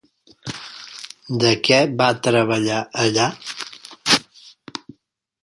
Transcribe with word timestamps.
De 1.43 1.51
què 1.67 1.77
va 1.99 2.07
treballar 2.29 2.79
allà? 3.05 3.29